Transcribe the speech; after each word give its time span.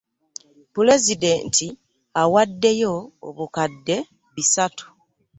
Pulezidenti 0.73 1.67
awaddeyo 2.21 2.93
obukadde 3.27 3.97
bisatu 4.35 4.85